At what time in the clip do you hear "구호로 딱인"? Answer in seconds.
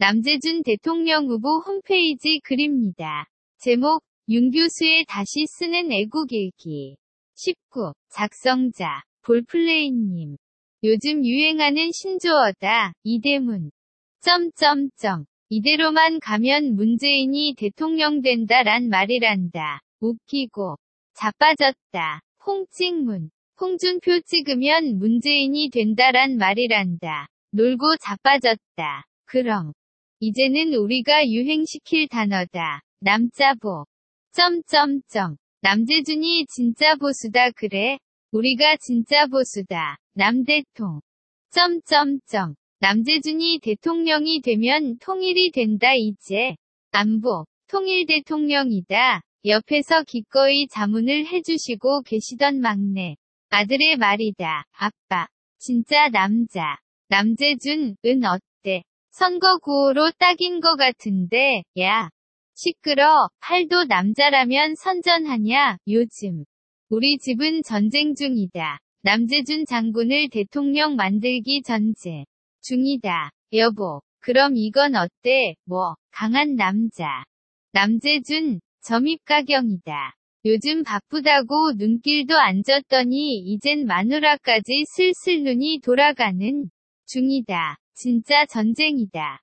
59.58-60.60